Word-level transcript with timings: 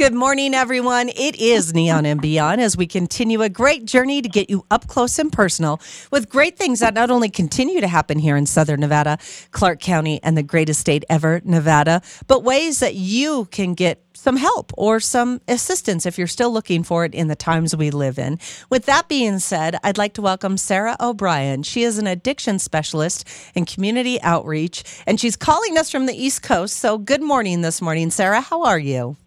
Good 0.00 0.14
morning, 0.14 0.54
everyone. 0.54 1.10
It 1.10 1.38
is 1.38 1.74
Neon 1.74 2.06
and 2.06 2.22
Beyond 2.22 2.62
as 2.62 2.74
we 2.74 2.86
continue 2.86 3.42
a 3.42 3.50
great 3.50 3.84
journey 3.84 4.22
to 4.22 4.30
get 4.30 4.48
you 4.48 4.64
up 4.70 4.86
close 4.86 5.18
and 5.18 5.30
personal 5.30 5.78
with 6.10 6.30
great 6.30 6.56
things 6.56 6.80
that 6.80 6.94
not 6.94 7.10
only 7.10 7.28
continue 7.28 7.82
to 7.82 7.86
happen 7.86 8.18
here 8.18 8.34
in 8.34 8.46
Southern 8.46 8.80
Nevada, 8.80 9.18
Clark 9.50 9.78
County, 9.78 10.18
and 10.22 10.38
the 10.38 10.42
greatest 10.42 10.80
state 10.80 11.04
ever, 11.10 11.42
Nevada, 11.44 12.00
but 12.26 12.42
ways 12.42 12.78
that 12.78 12.94
you 12.94 13.44
can 13.50 13.74
get 13.74 14.02
some 14.14 14.38
help 14.38 14.72
or 14.78 15.00
some 15.00 15.42
assistance 15.48 16.06
if 16.06 16.16
you're 16.16 16.26
still 16.26 16.50
looking 16.50 16.82
for 16.82 17.04
it 17.04 17.14
in 17.14 17.28
the 17.28 17.36
times 17.36 17.76
we 17.76 17.90
live 17.90 18.18
in. 18.18 18.38
With 18.70 18.86
that 18.86 19.06
being 19.06 19.38
said, 19.38 19.76
I'd 19.84 19.98
like 19.98 20.14
to 20.14 20.22
welcome 20.22 20.56
Sarah 20.56 20.96
O'Brien. 20.98 21.62
She 21.62 21.82
is 21.82 21.98
an 21.98 22.06
addiction 22.06 22.58
specialist 22.58 23.28
in 23.54 23.66
community 23.66 24.18
outreach, 24.22 24.82
and 25.06 25.20
she's 25.20 25.36
calling 25.36 25.76
us 25.76 25.90
from 25.90 26.06
the 26.06 26.14
East 26.14 26.42
Coast. 26.42 26.78
So, 26.78 26.96
good 26.96 27.22
morning 27.22 27.60
this 27.60 27.82
morning, 27.82 28.10
Sarah. 28.10 28.40
How 28.40 28.62
are 28.62 28.78
you? 28.78 29.18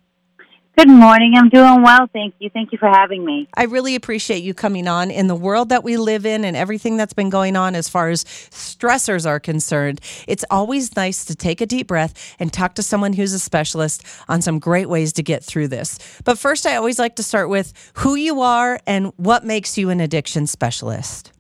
Good 0.76 0.90
morning. 0.90 1.36
I'm 1.38 1.50
doing 1.50 1.84
well. 1.84 2.08
Thank 2.12 2.34
you. 2.40 2.50
Thank 2.50 2.72
you 2.72 2.80
for 2.80 2.90
having 2.90 3.24
me. 3.24 3.48
I 3.54 3.66
really 3.66 3.94
appreciate 3.94 4.44
you 4.44 4.56
coming 4.56 4.88
on 4.88 5.12
in 5.12 5.28
the 5.28 5.36
world 5.36 5.70
that 5.70 5.84
we 5.84 5.98
live 5.98 6.26
in 6.26 6.44
and 6.44 6.58
everything 6.58 6.98
that's 6.98 7.14
been 7.14 7.30
going 7.30 7.56
on 7.56 7.76
as 7.76 7.88
far 7.88 8.10
as 8.10 8.24
stressors 8.24 9.28
are 9.28 9.40
concerned. 9.40 10.02
It's 10.28 10.44
always 10.50 10.96
nice 10.96 11.26
to 11.26 11.36
take 11.36 11.62
a 11.62 11.68
deep 11.68 11.86
breath 11.86 12.36
and 12.40 12.52
talk 12.52 12.74
to 12.76 12.84
someone 12.84 13.14
who's 13.14 13.34
a 13.34 13.40
specialist 13.40 14.04
on 14.28 14.42
some 14.42 14.58
great 14.58 14.90
ways 14.90 15.14
to 15.14 15.24
get 15.24 15.44
through 15.44 15.68
this. 15.68 16.20
But 16.26 16.40
first, 16.40 16.66
I 16.66 16.76
always 16.76 16.98
like 16.98 17.18
to 17.18 17.24
start 17.24 17.50
with 17.50 17.72
who 17.98 18.16
you 18.16 18.42
are 18.42 18.80
and 18.88 19.14
what 19.18 19.46
makes 19.46 19.78
you 19.78 19.92
an 19.92 20.00
addiction 20.00 20.48
specialist. 20.48 21.32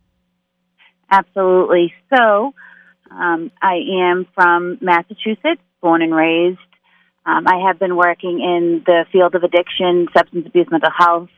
Absolutely. 1.09 1.91
So, 2.15 2.53
um, 3.09 3.51
I 3.61 3.79
am 3.93 4.27
from 4.35 4.77
Massachusetts, 4.79 5.61
born 5.81 6.03
and 6.03 6.13
raised 6.13 6.59
um, 7.25 7.47
I 7.47 7.67
have 7.67 7.79
been 7.79 7.95
working 7.95 8.41
in 8.41 8.83
the 8.85 9.05
field 9.11 9.35
of 9.35 9.43
addiction, 9.43 10.07
substance 10.15 10.45
abuse, 10.45 10.67
mental 10.69 10.91
health 10.95 11.29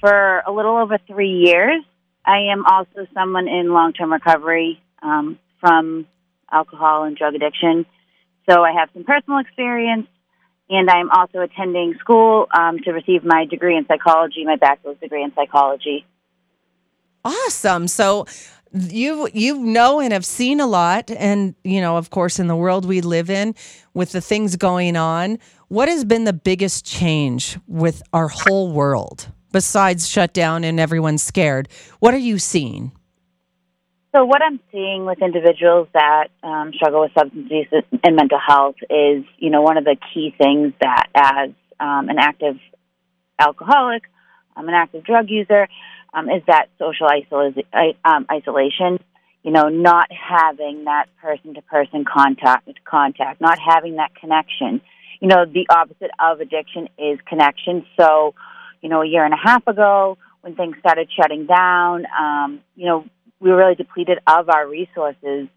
for 0.00 0.42
a 0.46 0.52
little 0.52 0.76
over 0.76 0.98
three 1.06 1.30
years. 1.30 1.82
I 2.26 2.52
am 2.52 2.64
also 2.66 3.06
someone 3.14 3.48
in 3.48 3.72
long 3.72 3.92
term 3.94 4.12
recovery 4.12 4.82
um, 5.02 5.38
from 5.60 6.06
alcohol 6.52 7.04
and 7.04 7.16
drug 7.16 7.34
addiction. 7.34 7.86
So 8.48 8.62
I 8.62 8.72
have 8.72 8.90
some 8.92 9.04
personal 9.04 9.38
experience, 9.38 10.06
and 10.68 10.90
I'm 10.90 11.10
also 11.10 11.40
attending 11.40 11.94
school 12.00 12.46
um, 12.54 12.78
to 12.80 12.92
receive 12.92 13.24
my 13.24 13.46
degree 13.46 13.76
in 13.76 13.86
psychology, 13.86 14.44
my 14.44 14.56
bachelor's 14.56 14.98
degree 14.98 15.22
in 15.22 15.32
psychology. 15.34 16.04
Awesome. 17.24 17.88
So 17.88 18.26
you 18.74 19.28
you 19.32 19.58
know 19.58 20.00
and 20.00 20.12
have 20.12 20.26
seen 20.26 20.60
a 20.60 20.66
lot. 20.66 21.10
And 21.10 21.54
you 21.64 21.80
know 21.80 21.96
of 21.96 22.10
course 22.10 22.38
in 22.38 22.46
the 22.46 22.56
world 22.56 22.84
we 22.84 23.00
live 23.00 23.30
in 23.30 23.54
with 23.94 24.12
the 24.12 24.20
things 24.20 24.56
going 24.56 24.96
on 24.96 25.38
what 25.74 25.88
has 25.88 26.04
been 26.04 26.22
the 26.22 26.32
biggest 26.32 26.84
change 26.84 27.58
with 27.66 28.00
our 28.12 28.28
whole 28.28 28.70
world 28.70 29.28
besides 29.50 30.08
shutdown 30.08 30.62
and 30.62 30.78
everyone's 30.78 31.22
scared? 31.22 31.68
What 31.98 32.14
are 32.14 32.18
you 32.18 32.38
seeing? 32.38 32.92
So 34.14 34.24
what 34.24 34.40
i'm 34.42 34.60
seeing 34.70 35.04
with 35.06 35.20
individuals 35.20 35.88
that 35.92 36.28
um, 36.44 36.72
struggle 36.74 37.00
with 37.00 37.10
substance 37.18 37.50
use 37.50 37.66
and 38.04 38.14
mental 38.14 38.38
health 38.38 38.76
is 38.88 39.24
you 39.38 39.50
know 39.50 39.62
one 39.62 39.76
of 39.76 39.84
the 39.84 39.96
key 40.14 40.32
things 40.38 40.72
that 40.80 41.08
as 41.12 41.50
um, 41.80 42.08
an 42.08 42.18
active 42.20 42.56
alcoholic 43.40 44.04
i'm 44.54 44.68
an 44.68 44.74
active 44.74 45.02
drug 45.02 45.28
user 45.28 45.66
um, 46.14 46.30
is 46.30 46.42
that 46.46 46.68
social 46.78 47.08
um, 48.04 48.26
isolation. 48.30 48.98
You 49.42 49.50
know, 49.50 49.68
not 49.68 50.08
having 50.10 50.84
that 50.84 51.06
person 51.20 51.52
to 51.54 51.62
person 51.62 52.04
contact, 52.10 52.66
contact, 52.84 53.42
not 53.42 53.58
having 53.58 53.96
that 53.96 54.14
connection. 54.14 54.80
You 55.20 55.28
know, 55.28 55.44
the 55.44 55.66
opposite 55.68 56.10
of 56.18 56.40
addiction 56.40 56.88
is 56.98 57.18
connection. 57.28 57.84
So, 58.00 58.34
you 58.80 58.88
know, 58.88 59.02
a 59.02 59.06
year 59.06 59.22
and 59.22 59.34
a 59.34 59.36
half 59.36 59.66
ago, 59.66 60.16
when 60.40 60.54
things 60.54 60.76
started 60.78 61.10
shutting 61.14 61.44
down, 61.44 62.06
um, 62.18 62.60
you 62.74 62.86
know, 62.86 63.04
we 63.38 63.50
were 63.50 63.56
really 63.56 63.74
depleted 63.74 64.18
of 64.26 64.48
our 64.48 64.66
resources 64.66 65.48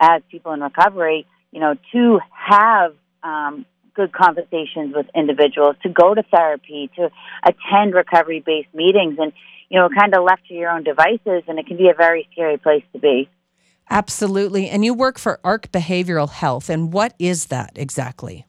as 0.00 0.22
people 0.30 0.52
in 0.52 0.60
recovery. 0.60 1.26
You 1.52 1.60
know, 1.60 1.74
to 1.92 2.20
have 2.32 2.94
um, 3.22 3.66
good 3.94 4.12
conversations 4.12 4.94
with 4.94 5.06
individuals, 5.14 5.76
to 5.82 5.88
go 5.88 6.14
to 6.14 6.22
therapy, 6.22 6.90
to 6.96 7.10
attend 7.46 7.94
recovery 7.94 8.42
based 8.44 8.74
meetings, 8.74 9.18
and 9.18 9.32
you 9.74 9.80
know, 9.80 9.88
kind 9.88 10.14
of 10.14 10.22
left 10.22 10.46
to 10.46 10.54
your 10.54 10.70
own 10.70 10.84
devices, 10.84 11.42
and 11.48 11.58
it 11.58 11.66
can 11.66 11.76
be 11.76 11.88
a 11.88 11.94
very 11.94 12.28
scary 12.30 12.58
place 12.58 12.84
to 12.92 13.00
be. 13.00 13.28
Absolutely. 13.90 14.68
And 14.68 14.84
you 14.84 14.94
work 14.94 15.18
for 15.18 15.40
ARC 15.42 15.72
Behavioral 15.72 16.30
Health. 16.30 16.70
And 16.70 16.92
what 16.92 17.12
is 17.18 17.46
that 17.46 17.72
exactly? 17.74 18.46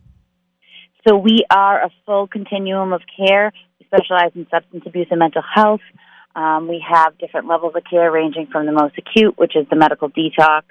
So, 1.08 1.18
we 1.18 1.44
are 1.50 1.84
a 1.84 1.90
full 2.06 2.28
continuum 2.28 2.94
of 2.94 3.02
care. 3.18 3.52
We 3.80 3.88
specialize 3.88 4.34
in 4.36 4.46
substance 4.52 4.84
abuse 4.86 5.08
and 5.10 5.18
mental 5.18 5.42
health. 5.42 5.82
Um, 6.36 6.68
we 6.68 6.86
have 6.88 7.18
different 7.18 7.48
levels 7.48 7.74
of 7.76 7.82
care 7.90 8.12
ranging 8.12 8.46
from 8.52 8.68
the 8.68 8.72
most 8.72 8.94
acute, 9.00 9.36
which 9.36 9.56
is 9.56 9.66
the 9.72 9.76
medical 9.76 10.12
detox, 10.12 10.66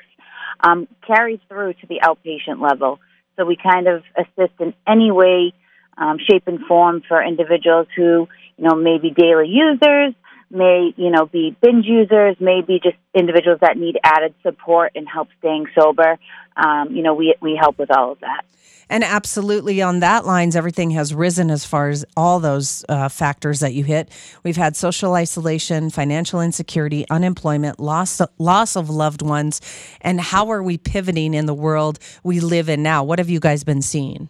um, 0.60 0.86
carries 1.04 1.40
through 1.48 1.72
to 1.74 1.86
the 1.88 1.98
outpatient 2.04 2.62
level. 2.62 3.00
So, 3.36 3.44
we 3.44 3.56
kind 3.60 3.88
of 3.88 4.04
assist 4.16 4.54
in 4.60 4.72
any 4.86 5.10
way, 5.10 5.52
um, 5.98 6.18
shape, 6.18 6.44
and 6.46 6.60
form 6.68 7.02
for 7.08 7.20
individuals 7.20 7.88
who, 7.96 8.28
you 8.56 8.68
know, 8.68 8.76
may 8.76 8.98
be 8.98 9.10
daily 9.10 9.48
users 9.48 10.14
may, 10.50 10.92
you 10.96 11.10
know, 11.10 11.26
be 11.26 11.56
binge 11.60 11.86
users, 11.86 12.36
may 12.40 12.60
be 12.60 12.80
just 12.82 12.96
individuals 13.14 13.58
that 13.60 13.76
need 13.76 13.98
added 14.02 14.34
support 14.42 14.92
and 14.94 15.06
help 15.08 15.28
staying 15.38 15.66
sober. 15.78 16.18
Um, 16.56 16.94
you 16.94 17.02
know, 17.02 17.14
we, 17.14 17.34
we 17.40 17.58
help 17.60 17.78
with 17.78 17.90
all 17.90 18.12
of 18.12 18.20
that. 18.20 18.44
And 18.88 19.02
absolutely 19.02 19.80
on 19.82 20.00
that 20.00 20.26
lines, 20.26 20.56
everything 20.56 20.90
has 20.90 21.14
risen 21.14 21.50
as 21.50 21.64
far 21.64 21.88
as 21.88 22.04
all 22.16 22.38
those 22.38 22.84
uh, 22.88 23.08
factors 23.08 23.60
that 23.60 23.72
you 23.72 23.82
hit. 23.84 24.10
We've 24.42 24.56
had 24.56 24.76
social 24.76 25.14
isolation, 25.14 25.90
financial 25.90 26.40
insecurity, 26.40 27.06
unemployment, 27.08 27.80
loss, 27.80 28.20
loss 28.38 28.76
of 28.76 28.90
loved 28.90 29.22
ones. 29.22 29.60
And 30.00 30.20
how 30.20 30.50
are 30.50 30.62
we 30.62 30.76
pivoting 30.76 31.34
in 31.34 31.46
the 31.46 31.54
world 31.54 31.98
we 32.22 32.40
live 32.40 32.68
in 32.68 32.82
now? 32.82 33.02
What 33.04 33.18
have 33.18 33.30
you 33.30 33.40
guys 33.40 33.64
been 33.64 33.82
seeing? 33.82 34.28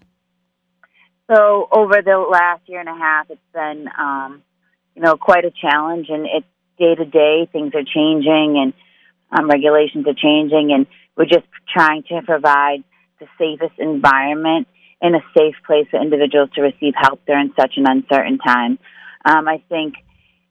So 1.30 1.68
over 1.72 2.02
the 2.02 2.18
last 2.18 2.68
year 2.68 2.80
and 2.80 2.88
a 2.88 2.94
half, 2.94 3.30
it's 3.30 3.40
been 3.52 3.88
um, 3.98 4.42
you 4.94 5.02
know, 5.02 5.16
quite 5.16 5.44
a 5.44 5.50
challenge. 5.50 6.06
And 6.08 6.26
it's 6.26 6.46
day 6.78 6.94
to 6.94 7.04
day, 7.04 7.48
things 7.52 7.72
are 7.74 7.84
changing 7.84 8.60
and 8.60 8.72
um, 9.30 9.48
regulations 9.48 10.06
are 10.06 10.14
changing. 10.14 10.72
And 10.72 10.86
we're 11.16 11.24
just 11.26 11.46
trying 11.72 12.02
to 12.04 12.22
provide 12.24 12.84
the 13.20 13.26
safest 13.38 13.78
environment 13.78 14.68
and 15.00 15.16
a 15.16 15.20
safe 15.36 15.54
place 15.66 15.86
for 15.90 16.00
individuals 16.00 16.50
to 16.54 16.62
receive 16.62 16.94
help 16.96 17.20
during 17.26 17.52
such 17.58 17.74
an 17.76 17.84
uncertain 17.86 18.38
time. 18.38 18.78
Um, 19.24 19.48
I 19.48 19.62
think, 19.68 19.94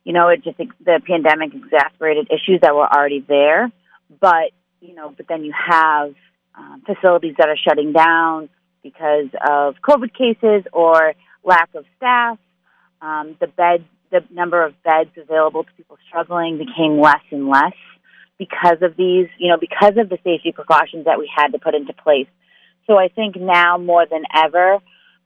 you 0.03 0.13
know, 0.13 0.29
it 0.29 0.43
just 0.43 0.57
the 0.57 1.01
pandemic 1.05 1.53
exacerbated 1.53 2.29
issues 2.29 2.61
that 2.61 2.75
were 2.75 2.87
already 2.87 3.23
there, 3.27 3.71
but 4.19 4.51
you 4.81 4.93
know, 4.93 5.13
but 5.15 5.27
then 5.27 5.43
you 5.43 5.53
have 5.55 6.13
um, 6.55 6.83
facilities 6.85 7.35
that 7.37 7.47
are 7.49 7.57
shutting 7.57 7.93
down 7.93 8.49
because 8.83 9.29
of 9.47 9.75
COVID 9.81 10.13
cases 10.13 10.65
or 10.73 11.13
lack 11.43 11.69
of 11.73 11.85
staff. 11.97 12.37
Um, 13.01 13.35
the 13.39 13.47
beds 13.47 13.83
the 14.13 14.23
number 14.31 14.63
of 14.63 14.73
beds 14.83 15.09
available 15.17 15.63
to 15.63 15.71
people 15.75 15.97
struggling 16.07 16.57
became 16.57 17.01
less 17.01 17.23
and 17.31 17.49
less 17.49 17.73
because 18.37 18.77
of 18.81 18.95
these, 18.95 19.27
you 19.39 19.49
know, 19.49 19.57
because 19.59 19.97
of 19.97 20.07
the 20.07 20.17
safety 20.23 20.51
precautions 20.53 21.05
that 21.05 21.17
we 21.19 21.29
had 21.35 21.47
to 21.49 21.59
put 21.59 21.73
into 21.73 21.93
place. 21.93 22.27
So 22.87 22.97
I 22.97 23.07
think 23.07 23.35
now 23.35 23.77
more 23.77 24.05
than 24.05 24.23
ever, 24.33 24.77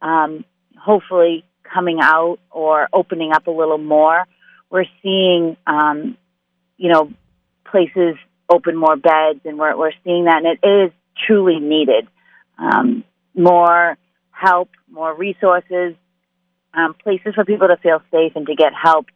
um, 0.02 0.46
hopefully 0.80 1.44
coming 1.64 2.00
out 2.02 2.38
or 2.50 2.88
opening 2.94 3.32
up 3.34 3.48
a 3.48 3.52
little 3.52 3.78
more, 3.78 4.26
we're 4.70 4.86
seeing, 5.04 5.58
um, 5.68 6.18
you 6.78 6.92
know, 6.92 7.12
places 7.70 8.16
open 8.50 8.78
more 8.78 8.96
beds, 8.96 9.42
and 9.44 9.58
we're 9.58 9.78
we're 9.78 9.92
seeing 10.04 10.26
that, 10.26 10.44
and 10.44 10.58
it 10.62 10.68
is 10.68 10.92
truly 11.26 11.60
needed. 11.60 12.08
Um, 12.58 13.04
more 13.36 13.98
help, 14.32 14.70
more 14.90 15.14
resources, 15.14 15.96
um, 16.74 16.94
places 16.94 17.36
for 17.36 17.46
people 17.46 17.68
to 17.68 17.78
feel 17.78 18.02
safe 18.12 18.34
and 18.36 18.46
to 18.48 18.56
get 18.56 18.74
help, 18.74 19.08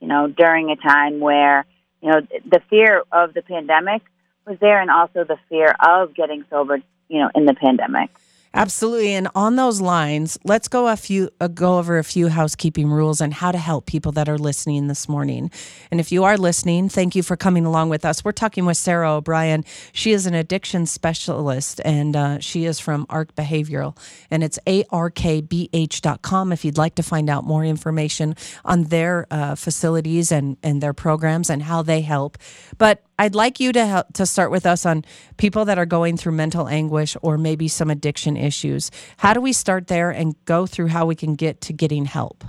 you 0.00 0.08
know, 0.08 0.28
during 0.28 0.70
a 0.70 0.76
time 0.76 1.20
where, 1.20 1.66
you 2.00 2.10
know, 2.10 2.20
the 2.44 2.60
fear 2.70 3.02
of 3.12 3.34
the 3.34 3.42
pandemic 3.42 4.02
was 4.46 4.58
there 4.60 4.80
and 4.80 4.90
also 4.90 5.24
the 5.24 5.38
fear 5.48 5.74
of 5.80 6.14
getting 6.14 6.44
sober, 6.50 6.78
you 7.08 7.20
know, 7.20 7.30
in 7.34 7.44
the 7.44 7.54
pandemic. 7.54 8.10
Absolutely. 8.54 9.14
And 9.14 9.28
on 9.34 9.56
those 9.56 9.80
lines, 9.80 10.38
let's 10.44 10.68
go 10.68 10.88
a 10.88 10.96
few 10.96 11.30
uh, 11.40 11.48
go 11.48 11.78
over 11.78 11.98
a 11.98 12.04
few 12.04 12.28
housekeeping 12.28 12.90
rules 12.90 13.20
and 13.22 13.32
how 13.32 13.50
to 13.50 13.58
help 13.58 13.86
people 13.86 14.12
that 14.12 14.28
are 14.28 14.36
listening 14.36 14.88
this 14.88 15.08
morning. 15.08 15.50
And 15.90 16.00
if 16.00 16.12
you 16.12 16.24
are 16.24 16.36
listening, 16.36 16.90
thank 16.90 17.16
you 17.16 17.22
for 17.22 17.34
coming 17.34 17.64
along 17.64 17.88
with 17.88 18.04
us. 18.04 18.22
We're 18.22 18.32
talking 18.32 18.66
with 18.66 18.76
Sarah 18.76 19.14
O'Brien. 19.14 19.64
She 19.92 20.12
is 20.12 20.26
an 20.26 20.34
addiction 20.34 20.84
specialist 20.84 21.80
and 21.84 22.14
uh, 22.14 22.40
she 22.40 22.66
is 22.66 22.78
from 22.78 23.06
ARC 23.08 23.34
Behavioral 23.34 23.96
and 24.30 24.44
it's 24.44 24.58
arkbh.com 24.66 26.52
if 26.52 26.64
you'd 26.64 26.78
like 26.78 26.94
to 26.96 27.02
find 27.02 27.30
out 27.30 27.44
more 27.44 27.64
information 27.64 28.36
on 28.66 28.84
their 28.84 29.26
uh, 29.30 29.54
facilities 29.54 30.30
and 30.30 30.58
and 30.62 30.82
their 30.82 30.92
programs 30.92 31.48
and 31.48 31.62
how 31.62 31.80
they 31.80 32.02
help. 32.02 32.36
But 32.76 33.02
I'd 33.18 33.34
like 33.34 33.60
you 33.60 33.72
to 33.72 33.86
help, 33.86 34.12
to 34.14 34.26
start 34.26 34.50
with 34.50 34.66
us 34.66 34.86
on 34.86 35.04
people 35.36 35.64
that 35.66 35.78
are 35.78 35.86
going 35.86 36.16
through 36.16 36.32
mental 36.32 36.68
anguish 36.68 37.16
or 37.22 37.38
maybe 37.38 37.68
some 37.68 37.90
addiction 37.90 38.36
issues. 38.36 38.90
How 39.18 39.34
do 39.34 39.40
we 39.40 39.52
start 39.52 39.86
there 39.86 40.10
and 40.10 40.34
go 40.44 40.66
through 40.66 40.88
how 40.88 41.06
we 41.06 41.14
can 41.14 41.34
get 41.34 41.60
to 41.62 41.72
getting 41.72 42.06
help? 42.06 42.44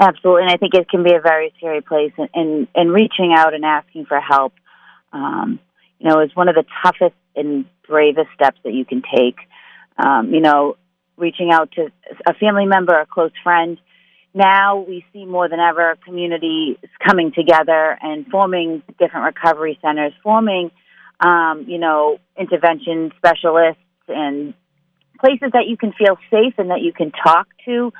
Absolutely, 0.00 0.42
and 0.42 0.50
I 0.50 0.56
think 0.56 0.74
it 0.74 0.88
can 0.88 1.02
be 1.02 1.14
a 1.14 1.20
very 1.20 1.52
scary 1.58 1.82
place. 1.82 2.12
And 2.16 2.28
in, 2.34 2.68
in, 2.74 2.88
reaching 2.88 3.34
out 3.36 3.52
and 3.52 3.66
asking 3.66 4.06
for 4.06 4.18
help, 4.18 4.54
um, 5.12 5.60
you 5.98 6.08
know, 6.08 6.22
is 6.22 6.34
one 6.34 6.48
of 6.48 6.54
the 6.54 6.64
toughest 6.82 7.14
and 7.36 7.66
bravest 7.86 8.28
steps 8.34 8.58
that 8.64 8.72
you 8.72 8.86
can 8.86 9.02
take. 9.14 9.36
Um, 10.02 10.32
you 10.32 10.40
know, 10.40 10.78
reaching 11.18 11.50
out 11.52 11.72
to 11.72 11.88
a 12.26 12.32
family 12.32 12.64
member, 12.64 12.98
a 12.98 13.04
close 13.04 13.32
friend. 13.42 13.78
Now 14.32 14.80
we 14.80 15.04
see 15.12 15.24
more 15.24 15.48
than 15.48 15.58
ever 15.58 15.96
communities 16.04 16.76
coming 17.04 17.32
together 17.32 17.98
and 18.00 18.26
forming 18.26 18.82
different 18.98 19.34
recovery 19.34 19.78
centers, 19.82 20.12
forming, 20.22 20.70
um, 21.18 21.64
you 21.66 21.78
know, 21.78 22.18
intervention 22.38 23.12
specialists 23.16 23.82
and 24.08 24.54
places 25.20 25.50
that 25.52 25.66
you 25.66 25.76
can 25.76 25.92
feel 25.92 26.16
safe 26.30 26.54
and 26.58 26.70
that 26.70 26.80
you 26.80 26.92
can 26.92 27.10
talk 27.10 27.48
to 27.64 27.92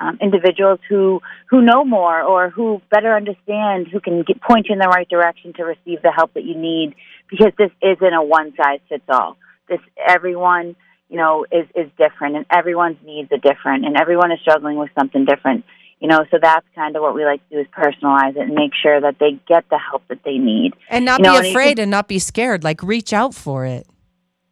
um, 0.00 0.18
individuals 0.20 0.80
who 0.88 1.20
who 1.48 1.62
know 1.62 1.84
more 1.84 2.20
or 2.22 2.50
who 2.50 2.80
better 2.90 3.14
understand, 3.14 3.86
who 3.88 4.00
can 4.00 4.22
get, 4.22 4.40
point 4.40 4.66
you 4.68 4.72
in 4.72 4.78
the 4.78 4.88
right 4.88 5.08
direction 5.08 5.52
to 5.54 5.64
receive 5.64 6.02
the 6.02 6.10
help 6.10 6.34
that 6.34 6.44
you 6.44 6.56
need. 6.56 6.94
Because 7.30 7.52
this 7.56 7.70
isn't 7.80 8.12
a 8.12 8.22
one 8.22 8.52
size 8.56 8.80
fits 8.88 9.04
all. 9.08 9.36
This 9.68 9.80
everyone 10.06 10.76
you 11.08 11.16
know 11.16 11.46
is 11.50 11.66
is 11.74 11.90
different, 11.98 12.36
and 12.36 12.46
everyone's 12.50 12.96
needs 13.04 13.30
are 13.32 13.38
different, 13.38 13.84
and 13.84 13.96
everyone 13.96 14.32
is 14.32 14.40
struggling 14.40 14.76
with 14.76 14.90
something 14.98 15.24
different. 15.24 15.64
You 16.00 16.08
know, 16.08 16.24
so 16.30 16.38
that's 16.40 16.66
kind 16.74 16.96
of 16.96 17.02
what 17.02 17.14
we 17.14 17.24
like 17.24 17.46
to 17.48 17.54
do 17.54 17.60
is 17.60 17.66
personalize 17.68 18.36
it 18.36 18.42
and 18.42 18.54
make 18.54 18.72
sure 18.74 19.00
that 19.00 19.16
they 19.18 19.40
get 19.48 19.64
the 19.70 19.78
help 19.78 20.02
that 20.08 20.20
they 20.24 20.38
need, 20.38 20.72
and 20.88 21.04
not 21.04 21.24
you 21.24 21.40
be 21.40 21.50
afraid 21.50 21.78
and, 21.78 21.80
and 21.80 21.90
not 21.90 22.08
be 22.08 22.18
scared. 22.18 22.64
Like 22.64 22.82
reach 22.82 23.12
out 23.12 23.34
for 23.34 23.64
it. 23.64 23.86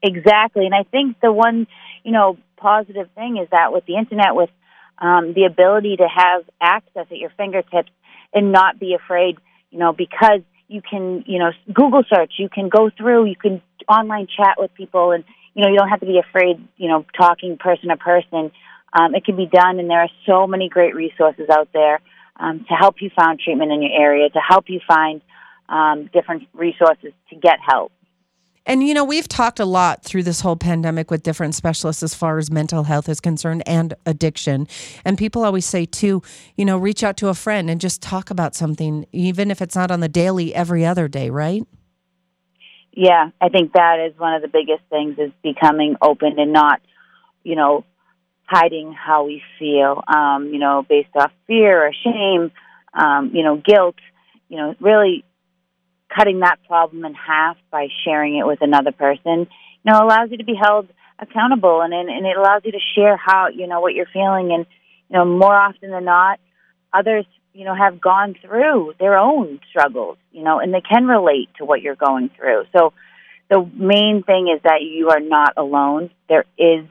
Exactly, 0.02 0.66
and 0.66 0.75
I 0.75 0.84
think 0.84 1.20
the 1.20 1.32
one 1.32 1.66
you 2.04 2.12
know 2.12 2.38
positive 2.56 3.08
thing 3.14 3.37
is 3.37 3.48
that 3.50 3.72
with 3.72 3.84
the 3.87 3.96
internet, 3.96 4.34
with 4.34 4.50
um, 4.98 5.32
the 5.34 5.44
ability 5.44 5.96
to 5.96 6.06
have 6.06 6.44
access 6.60 7.06
at 7.10 7.19
your 7.19 7.31
fingertips 7.37 7.90
and 8.32 8.52
not 8.52 8.78
be 8.78 8.94
afraid, 8.94 9.37
you 9.70 9.78
know, 9.78 9.93
because 9.93 10.40
you 10.69 10.81
can, 10.81 11.25
you 11.26 11.38
know, 11.38 11.50
Google 11.72 12.02
search, 12.08 12.34
you 12.38 12.48
can 12.48 12.69
go 12.69 12.88
through, 12.96 13.26
you 13.26 13.37
can 13.37 13.60
online 13.88 14.26
chat 14.26 14.56
with 14.58 14.72
people, 14.75 15.10
and 15.10 15.25
you 15.54 15.62
know, 15.62 15.70
you 15.70 15.78
don't 15.78 15.88
have 15.88 16.00
to 16.00 16.06
be 16.06 16.19
afraid, 16.19 16.56
you 16.76 16.88
know, 16.88 17.04
talking 17.16 17.56
person 17.58 17.88
to 17.88 17.96
person. 17.96 18.50
Um, 18.93 19.14
it 19.14 19.25
can 19.25 19.37
be 19.37 19.46
done, 19.46 19.78
and 19.78 19.88
there 19.88 20.00
are 20.00 20.10
so 20.26 20.46
many 20.46 20.69
great 20.69 20.94
resources 20.94 21.49
out 21.50 21.69
there 21.72 22.00
um, 22.38 22.64
to 22.69 22.75
help 22.75 22.96
you 23.00 23.10
find 23.14 23.38
treatment 23.38 23.72
in 23.72 23.82
your 23.82 23.93
area, 23.93 24.28
to 24.28 24.40
help 24.40 24.66
you 24.69 24.81
find 24.87 25.20
um, 25.69 26.10
different 26.12 26.44
resources 26.52 27.12
to 27.31 27.37
get 27.37 27.58
help. 27.66 27.93
And 28.64 28.87
you 28.87 28.94
know, 28.94 29.04
we've 29.04 29.26
talked 29.26 29.58
a 29.58 29.64
lot 29.64 30.04
through 30.04 30.22
this 30.22 30.40
whole 30.40 30.56
pandemic 30.56 31.10
with 31.10 31.25
different 31.25 31.55
specialists 31.55 32.02
as 32.02 32.14
far 32.14 32.38
as 32.38 32.50
mental 32.50 32.84
health 32.84 33.08
is 33.08 33.19
concerned 33.19 33.62
and 33.66 33.94
addiction. 34.06 34.69
And 35.05 35.19
people 35.19 35.44
always 35.44 35.66
say 35.66 35.84
too, 35.84 36.22
you 36.56 36.64
know, 36.64 36.78
reach 36.78 37.02
out 37.02 37.16
to 37.19 37.28
a 37.28 37.34
friend 37.34 37.69
and 37.69 37.81
just 37.81 38.00
talk 38.00 38.31
about 38.31 38.55
something, 38.55 39.05
even 39.10 39.50
if 39.50 39.60
it's 39.60 39.75
not 39.75 39.90
on 39.90 40.00
the 40.00 40.08
daily, 40.08 40.55
every 40.55 40.87
other 40.87 41.08
day, 41.08 41.28
right? 41.28 41.64
Yeah, 42.94 43.30
I 43.40 43.48
think 43.48 43.72
that 43.72 44.06
is 44.06 44.18
one 44.18 44.34
of 44.34 44.42
the 44.42 44.48
biggest 44.48 44.82
things 44.90 45.18
is 45.18 45.32
becoming 45.42 45.96
open 46.02 46.38
and 46.38 46.52
not, 46.52 46.80
you 47.42 47.56
know, 47.56 47.84
hiding 48.44 48.92
how 48.92 49.24
we 49.24 49.42
feel, 49.58 50.02
um, 50.06 50.50
you 50.52 50.58
know, 50.58 50.84
based 50.86 51.08
off 51.16 51.32
fear 51.46 51.86
or 51.86 51.92
shame, 52.04 52.52
um, 52.92 53.30
you 53.32 53.42
know, 53.42 53.56
guilt, 53.56 53.96
you 54.48 54.58
know, 54.58 54.74
really 54.78 55.24
cutting 56.14 56.40
that 56.40 56.58
problem 56.68 57.06
in 57.06 57.14
half 57.14 57.56
by 57.70 57.88
sharing 58.04 58.36
it 58.36 58.46
with 58.46 58.58
another 58.60 58.92
person, 58.92 59.46
you 59.48 59.92
know, 59.92 59.98
allows 59.98 60.30
you 60.30 60.36
to 60.36 60.44
be 60.44 60.54
held 60.54 60.88
accountable 61.18 61.80
and, 61.80 61.94
and, 61.94 62.10
and 62.10 62.26
it 62.26 62.36
allows 62.36 62.60
you 62.64 62.72
to 62.72 62.80
share 62.94 63.16
how, 63.16 63.48
you 63.48 63.66
know, 63.66 63.80
what 63.80 63.94
you're 63.94 64.06
feeling. 64.12 64.52
And, 64.52 64.66
you 65.08 65.16
know, 65.16 65.24
more 65.24 65.54
often 65.54 65.90
than 65.90 66.04
not, 66.04 66.38
others, 66.92 67.24
you 67.52 67.64
know, 67.64 67.75
have 67.75 68.00
gone 68.00 68.34
through 68.40 68.94
their 68.99 69.16
own 69.16 69.60
struggles, 69.70 70.16
you 70.32 70.43
know, 70.43 70.58
and 70.58 70.72
they 70.72 70.81
can 70.81 71.06
relate 71.06 71.49
to 71.58 71.64
what 71.64 71.82
you're 71.82 71.96
going 71.96 72.31
through. 72.37 72.64
So 72.76 72.93
the 73.50 73.69
main 73.75 74.22
thing 74.22 74.52
is 74.54 74.62
that 74.62 74.82
you 74.82 75.10
are 75.10 75.20
not 75.20 75.54
alone. 75.56 76.10
There 76.28 76.44
is 76.56 76.87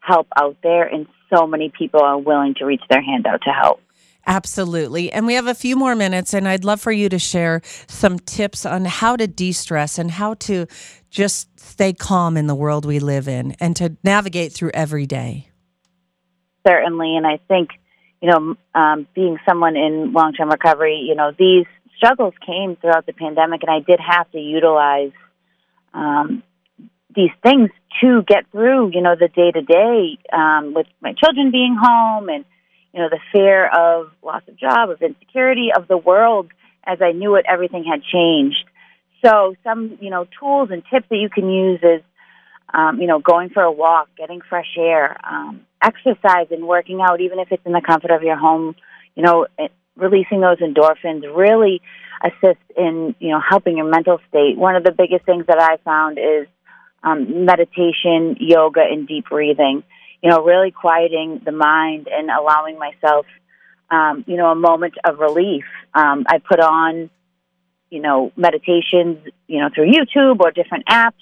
help 0.00 0.28
out 0.36 0.56
there 0.62 0.86
and 0.86 1.06
so 1.34 1.46
many 1.46 1.70
people 1.70 2.00
are 2.00 2.18
willing 2.18 2.54
to 2.58 2.66
reach 2.66 2.82
their 2.90 3.02
hand 3.02 3.26
out 3.26 3.42
to 3.42 3.50
help. 3.50 3.80
Absolutely. 4.26 5.12
And 5.12 5.26
we 5.26 5.34
have 5.34 5.46
a 5.46 5.54
few 5.54 5.76
more 5.76 5.94
minutes, 5.94 6.32
and 6.32 6.48
I'd 6.48 6.64
love 6.64 6.80
for 6.80 6.92
you 6.92 7.10
to 7.10 7.18
share 7.18 7.60
some 7.64 8.18
tips 8.18 8.64
on 8.64 8.86
how 8.86 9.16
to 9.16 9.26
de 9.26 9.52
stress 9.52 9.98
and 9.98 10.10
how 10.10 10.34
to 10.34 10.66
just 11.10 11.60
stay 11.60 11.92
calm 11.92 12.36
in 12.36 12.46
the 12.46 12.54
world 12.54 12.86
we 12.86 13.00
live 13.00 13.28
in 13.28 13.54
and 13.60 13.76
to 13.76 13.96
navigate 14.02 14.52
through 14.52 14.70
every 14.72 15.06
day. 15.06 15.50
Certainly. 16.66 17.16
And 17.16 17.26
I 17.26 17.38
think, 17.48 17.70
you 18.24 18.30
know, 18.30 18.56
um, 18.74 19.06
being 19.14 19.36
someone 19.46 19.76
in 19.76 20.14
long 20.14 20.32
term 20.32 20.48
recovery, 20.48 21.04
you 21.06 21.14
know, 21.14 21.32
these 21.38 21.66
struggles 21.98 22.32
came 22.46 22.74
throughout 22.76 23.04
the 23.04 23.12
pandemic, 23.12 23.62
and 23.62 23.70
I 23.70 23.80
did 23.80 24.00
have 24.00 24.30
to 24.30 24.38
utilize 24.38 25.12
um, 25.92 26.42
these 27.14 27.30
things 27.42 27.68
to 28.00 28.22
get 28.26 28.50
through, 28.50 28.92
you 28.94 29.02
know, 29.02 29.14
the 29.14 29.28
day 29.28 29.50
to 29.50 29.60
day 29.60 30.16
with 30.74 30.86
my 31.02 31.12
children 31.12 31.50
being 31.50 31.76
home 31.78 32.30
and 32.30 32.46
you 32.94 33.00
know, 33.00 33.10
the 33.10 33.20
fear 33.30 33.66
of 33.66 34.10
loss 34.22 34.42
of 34.48 34.56
job, 34.56 34.88
of 34.88 35.02
insecurity, 35.02 35.68
of 35.76 35.86
the 35.86 35.98
world 35.98 36.50
as 36.86 37.02
I 37.02 37.12
knew 37.12 37.34
it, 37.34 37.44
everything 37.46 37.84
had 37.84 38.02
changed. 38.02 38.64
So 39.22 39.54
some, 39.64 39.98
you 40.00 40.10
know, 40.10 40.26
tools 40.40 40.70
and 40.70 40.82
tips 40.90 41.06
that 41.10 41.16
you 41.16 41.28
can 41.28 41.50
use 41.50 41.80
is, 41.82 42.02
um, 42.74 43.00
you 43.00 43.06
know, 43.06 43.18
going 43.18 43.50
for 43.50 43.62
a 43.62 43.72
walk, 43.72 44.08
getting 44.16 44.40
fresh 44.40 44.76
air, 44.78 45.16
um, 45.24 45.62
exercise 45.82 46.48
and 46.50 46.66
working 46.66 47.00
out, 47.00 47.20
even 47.20 47.38
if 47.38 47.48
it's 47.50 47.64
in 47.64 47.72
the 47.72 47.80
comfort 47.80 48.10
of 48.10 48.22
your 48.22 48.36
home, 48.36 48.74
you 49.14 49.22
know, 49.22 49.46
it, 49.58 49.72
releasing 49.96 50.40
those 50.40 50.58
endorphins 50.58 51.22
really 51.34 51.80
assist 52.24 52.60
in, 52.76 53.14
you 53.20 53.30
know, 53.30 53.40
helping 53.40 53.76
your 53.76 53.88
mental 53.88 54.18
state. 54.28 54.56
One 54.56 54.76
of 54.76 54.82
the 54.82 54.92
biggest 54.92 55.24
things 55.24 55.46
that 55.46 55.60
I 55.60 55.76
found 55.84 56.18
is 56.18 56.48
um, 57.02 57.44
meditation, 57.44 58.36
yoga, 58.40 58.80
and 58.80 59.06
deep 59.06 59.26
breathing 59.30 59.84
you 60.24 60.30
know, 60.30 60.42
really 60.42 60.70
quieting 60.70 61.42
the 61.44 61.52
mind 61.52 62.08
and 62.10 62.30
allowing 62.30 62.78
myself, 62.78 63.26
um, 63.90 64.24
you 64.26 64.38
know, 64.38 64.50
a 64.50 64.54
moment 64.54 64.94
of 65.04 65.18
relief. 65.18 65.64
Um, 65.92 66.24
I 66.26 66.38
put 66.38 66.60
on, 66.60 67.10
you 67.90 68.00
know, 68.00 68.32
meditations, 68.34 69.18
you 69.46 69.60
know, 69.60 69.68
through 69.72 69.92
YouTube 69.92 70.40
or 70.40 70.50
different 70.50 70.86
apps. 70.86 71.12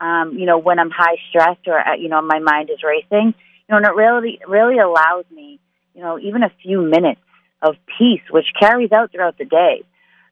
Um, 0.00 0.38
you 0.38 0.46
know, 0.46 0.58
when 0.58 0.78
I'm 0.78 0.90
high 0.90 1.16
stressed 1.28 1.66
or 1.66 1.78
uh, 1.78 1.94
you 1.96 2.08
know 2.08 2.22
my 2.22 2.38
mind 2.38 2.70
is 2.70 2.82
racing, 2.82 3.34
you 3.34 3.68
know, 3.70 3.76
and 3.78 3.86
it 3.86 3.94
really 3.94 4.40
really 4.46 4.78
allows 4.78 5.24
me, 5.34 5.58
you 5.94 6.02
know, 6.02 6.18
even 6.18 6.42
a 6.42 6.52
few 6.62 6.82
minutes 6.82 7.20
of 7.62 7.74
peace, 7.98 8.22
which 8.30 8.46
carries 8.58 8.92
out 8.92 9.10
throughout 9.10 9.36
the 9.38 9.44
day. 9.44 9.82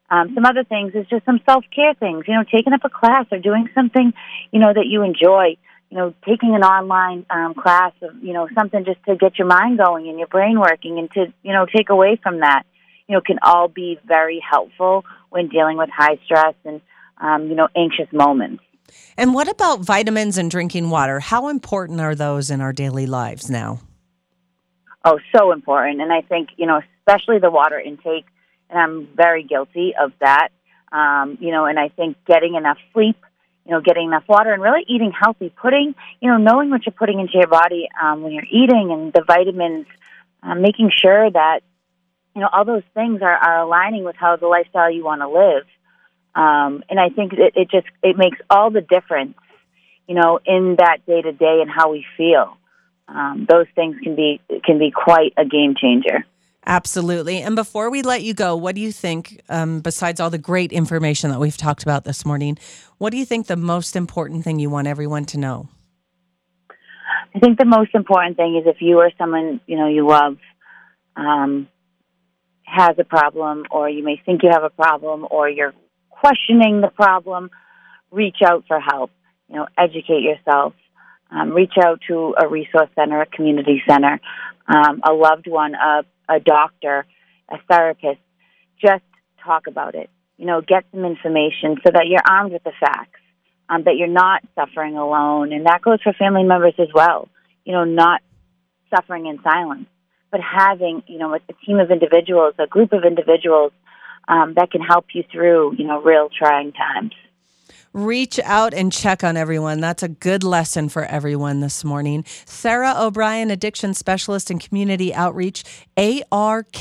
Um, 0.08 0.32
some 0.35 0.44
other 0.44 0.62
things 0.62 0.94
is 0.94 1.06
just 1.08 1.25
some 1.25 1.40
self 1.44 1.64
care 1.75 1.94
things, 1.94 2.25
you 2.28 2.35
know, 2.35 2.44
taking 2.44 2.73
up 2.73 2.82
a 2.85 2.88
class 2.90 3.26
or 3.32 3.38
doing 3.38 3.68
something, 3.75 4.12
you 4.52 4.61
know, 4.61 4.73
that 4.73 4.87
you 4.87 5.02
enjoy 5.02 5.56
you 5.90 5.96
know, 5.96 6.14
taking 6.26 6.54
an 6.54 6.62
online 6.62 7.25
um, 7.30 7.54
class 7.54 7.92
of, 8.02 8.23
you 8.23 8.32
know, 8.32 8.49
something 8.54 8.85
just 8.85 9.02
to 9.04 9.16
get 9.16 9.38
your 9.38 9.46
mind 9.46 9.78
going 9.78 10.08
and 10.08 10.18
your 10.18 10.26
brain 10.26 10.58
working 10.58 10.99
and 10.99 11.11
to, 11.12 11.32
you 11.42 11.52
know, 11.52 11.66
take 11.66 11.90
away 11.90 12.18
from 12.23 12.40
that, 12.40 12.64
you 13.06 13.14
know, 13.14 13.20
can 13.20 13.38
all 13.42 13.68
be 13.68 13.99
very 14.04 14.42
helpful 14.49 15.04
when 15.30 15.49
dealing 15.49 15.76
with 15.76 15.88
high 15.90 16.18
stress 16.25 16.54
and, 16.64 16.80
um, 17.18 17.49
you 17.49 17.54
know, 17.54 17.68
anxious 17.76 18.12
moments. 18.12 18.62
And 19.16 19.34
what 19.34 19.48
about 19.48 19.80
vitamins 19.80 20.38
and 20.38 20.50
drinking 20.50 20.90
water? 20.90 21.20
How 21.20 21.48
important 21.48 22.00
are 22.00 22.14
those 22.14 22.50
in 22.50 22.60
our 22.60 22.72
daily 22.72 23.06
lives 23.06 23.50
now? 23.50 23.80
Oh, 25.04 25.18
so 25.34 25.52
important. 25.52 26.00
And 26.00 26.12
I 26.12 26.20
think, 26.22 26.50
you 26.56 26.66
know, 26.66 26.80
especially 27.00 27.38
the 27.38 27.50
water 27.50 27.78
intake, 27.78 28.26
and 28.68 28.78
I'm 28.78 29.08
very 29.14 29.42
guilty 29.42 29.94
of 30.00 30.12
that. 30.20 30.48
Um, 30.92 31.38
you 31.40 31.50
know, 31.50 31.66
and 31.66 31.78
I 31.78 31.88
think 31.88 32.16
getting 32.26 32.54
enough 32.54 32.78
sleep 32.92 33.16
you 33.66 33.72
know, 33.72 33.80
getting 33.80 34.06
enough 34.06 34.24
water 34.28 34.52
and 34.52 34.62
really 34.62 34.84
eating 34.86 35.10
healthy, 35.10 35.50
putting, 35.50 35.94
you 36.20 36.30
know, 36.30 36.36
knowing 36.36 36.70
what 36.70 36.86
you're 36.86 36.92
putting 36.92 37.18
into 37.18 37.32
your 37.34 37.48
body 37.48 37.88
um, 38.00 38.22
when 38.22 38.32
you're 38.32 38.44
eating 38.44 38.92
and 38.92 39.12
the 39.12 39.24
vitamins, 39.26 39.86
um, 40.42 40.62
making 40.62 40.92
sure 40.96 41.28
that, 41.30 41.60
you 42.34 42.42
know, 42.42 42.48
all 42.52 42.64
those 42.64 42.84
things 42.94 43.22
are, 43.22 43.36
are 43.36 43.62
aligning 43.62 44.04
with 44.04 44.14
how 44.14 44.36
the 44.36 44.46
lifestyle 44.46 44.90
you 44.90 45.04
want 45.04 45.20
to 45.20 45.28
live. 45.28 45.64
Um, 46.36 46.84
and 46.90 47.00
I 47.00 47.08
think 47.08 47.32
it, 47.32 47.54
it 47.56 47.70
just, 47.70 47.86
it 48.02 48.16
makes 48.16 48.38
all 48.50 48.70
the 48.70 48.82
difference, 48.82 49.36
you 50.06 50.14
know, 50.14 50.38
in 50.44 50.76
that 50.78 50.98
day 51.06 51.22
to 51.22 51.32
day 51.32 51.58
and 51.62 51.70
how 51.70 51.90
we 51.90 52.04
feel. 52.16 52.56
Um, 53.08 53.46
those 53.48 53.66
things 53.74 53.96
can 54.02 54.14
be, 54.14 54.40
can 54.64 54.78
be 54.78 54.90
quite 54.90 55.32
a 55.36 55.44
game 55.44 55.74
changer. 55.76 56.26
Absolutely. 56.68 57.38
And 57.38 57.56
before 57.56 57.90
we 57.90 58.02
let 58.02 58.22
you 58.22 58.34
go, 58.34 58.56
what 58.56 58.74
do 58.74 58.80
you 58.80 58.92
think, 58.92 59.40
um, 59.48 59.80
besides 59.80 60.20
all 60.20 60.30
the 60.30 60.36
great 60.38 60.72
information 60.72 61.30
that 61.30 61.40
we've 61.40 61.56
talked 61.56 61.84
about 61.84 62.04
this 62.04 62.26
morning, 62.26 62.58
what 62.98 63.10
do 63.10 63.16
you 63.16 63.24
think 63.24 63.46
the 63.46 63.56
most 63.56 63.96
important 63.96 64.44
thing 64.44 64.58
you 64.58 64.68
want 64.68 64.88
everyone 64.88 65.24
to 65.26 65.38
know? 65.38 65.68
I 67.34 67.38
think 67.38 67.58
the 67.58 67.66
most 67.66 67.94
important 67.94 68.36
thing 68.36 68.56
is 68.56 68.64
if 68.66 68.80
you 68.80 68.98
or 68.98 69.10
someone 69.18 69.60
you 69.66 69.76
know 69.76 69.88
you 69.88 70.08
love 70.08 70.38
um, 71.16 71.68
has 72.62 72.98
a 72.98 73.04
problem, 73.04 73.64
or 73.70 73.88
you 73.90 74.02
may 74.02 74.20
think 74.24 74.42
you 74.42 74.48
have 74.50 74.64
a 74.64 74.70
problem, 74.70 75.26
or 75.30 75.48
you're 75.48 75.74
questioning 76.20 76.80
the 76.80 76.88
problem, 76.88 77.50
reach 78.11 78.38
out 78.44 78.64
for 78.66 78.80
help. 78.80 79.11
You 79.49 79.56
know, 79.56 79.66
educate 79.78 80.23
yourself. 80.23 80.75
Um, 81.30 81.50
reach 81.50 81.75
out 81.82 82.00
to 82.08 82.35
a 82.40 82.49
resource 82.49 82.88
center, 82.94 83.20
a 83.20 83.26
community 83.26 83.82
center, 83.88 84.20
um, 84.68 85.00
a 85.08 85.12
loved 85.12 85.49
one, 85.49 85.75
a, 85.75 86.04
a 86.28 86.40
doctor, 86.40 87.04
a 87.50 87.56
therapist. 87.68 88.20
Just 88.80 89.02
talk 89.44 89.66
about 89.66 89.94
it. 89.94 90.08
You 90.37 90.46
know, 90.46 90.61
get 90.61 90.85
some 90.92 91.04
information 91.04 91.76
so 91.85 91.90
that 91.92 92.06
you're 92.06 92.23
armed 92.28 92.52
with 92.52 92.62
the 92.62 92.73
facts, 92.78 93.20
um, 93.68 93.85
that 93.85 93.96
you're 93.96 94.06
not 94.08 94.42
suffering 94.54 94.96
alone. 94.96 95.52
And 95.52 95.66
that 95.66 95.82
goes 95.82 96.00
for 96.02 96.12
family 96.12 96.44
members 96.44 96.75
as 96.78 96.88
well. 96.94 97.28
You 97.64 97.73
know, 97.73 97.85
not 97.85 98.23
suffering 98.94 99.26
in 99.26 99.40
silence, 99.42 99.87
but 100.30 100.40
having, 100.40 101.02
you 101.08 101.18
know, 101.18 101.32
a, 101.35 101.38
a 101.49 101.52
team 101.64 101.80
of 101.80 101.90
individuals, 101.90 102.54
a 102.58 102.66
group 102.66 102.92
of 102.92 103.04
individuals 103.04 103.73
um, 104.28 104.54
that 104.54 104.71
can 104.71 104.80
help 104.80 105.06
you 105.12 105.25
through, 105.30 105.75
you 105.76 105.87
know, 105.87 106.02
real 106.02 106.28
trying 106.28 106.73
times 106.73 107.12
reach 107.96 108.38
out 108.40 108.74
and 108.74 108.92
check 108.92 109.24
on 109.24 109.38
everyone. 109.38 109.80
That's 109.80 110.02
a 110.02 110.08
good 110.08 110.44
lesson 110.44 110.90
for 110.90 111.06
everyone 111.06 111.60
this 111.60 111.82
morning. 111.82 112.26
Sarah 112.44 112.94
O'Brien, 112.98 113.50
addiction 113.50 113.94
specialist 113.94 114.50
and 114.50 114.60
community 114.60 115.14
outreach, 115.14 115.64
arkbh.com 115.96 116.76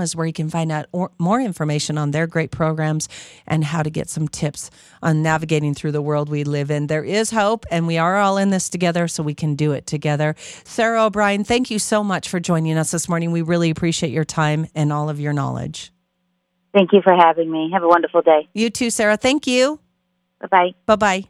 is 0.00 0.14
where 0.14 0.26
you 0.26 0.32
can 0.32 0.48
find 0.50 0.70
out 0.70 0.86
more 1.18 1.40
information 1.40 1.98
on 1.98 2.12
their 2.12 2.28
great 2.28 2.52
programs 2.52 3.08
and 3.44 3.64
how 3.64 3.82
to 3.82 3.90
get 3.90 4.08
some 4.08 4.28
tips 4.28 4.70
on 5.02 5.20
navigating 5.20 5.74
through 5.74 5.90
the 5.92 6.00
world 6.00 6.28
we 6.28 6.44
live 6.44 6.70
in. 6.70 6.86
There 6.86 7.02
is 7.02 7.32
hope, 7.32 7.66
and 7.72 7.88
we 7.88 7.98
are 7.98 8.18
all 8.18 8.38
in 8.38 8.50
this 8.50 8.68
together, 8.68 9.08
so 9.08 9.24
we 9.24 9.34
can 9.34 9.56
do 9.56 9.72
it 9.72 9.84
together. 9.84 10.36
Sarah 10.62 11.06
O'Brien, 11.06 11.42
thank 11.42 11.72
you 11.72 11.80
so 11.80 12.04
much 12.04 12.28
for 12.28 12.38
joining 12.38 12.78
us 12.78 12.92
this 12.92 13.08
morning. 13.08 13.32
We 13.32 13.42
really 13.42 13.70
appreciate 13.70 14.12
your 14.12 14.24
time 14.24 14.68
and 14.76 14.92
all 14.92 15.10
of 15.10 15.18
your 15.18 15.32
knowledge. 15.32 15.90
Thank 16.72 16.92
you 16.92 17.00
for 17.02 17.14
having 17.14 17.50
me. 17.50 17.70
Have 17.72 17.82
a 17.82 17.88
wonderful 17.88 18.22
day. 18.22 18.48
You 18.54 18.70
too, 18.70 18.90
Sarah. 18.90 19.16
Thank 19.16 19.46
you. 19.46 19.80
Bye 20.40 20.46
bye. 20.50 20.74
Bye 20.86 20.96
bye. 20.96 21.24